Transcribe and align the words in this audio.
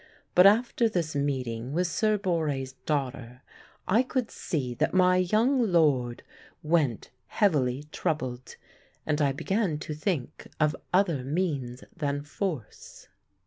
But 0.33 0.47
after 0.47 0.89
this 0.89 1.15
meeting 1.15 1.73
with 1.73 1.85
Sir 1.85 2.17
Borre's 2.17 2.73
daughter, 2.87 3.43
I 3.87 4.01
could 4.01 4.31
see 4.31 4.73
that 4.73 4.95
my 4.95 5.17
young 5.17 5.71
lord 5.71 6.23
went 6.63 7.11
heavily 7.27 7.83
troubled; 7.91 8.55
and 9.05 9.21
I 9.21 9.31
began 9.31 9.77
to 9.77 9.93
think 9.93 10.47
of 10.59 10.75
other 10.91 11.23
means 11.23 11.83
than 11.95 12.23
force. 12.23 13.09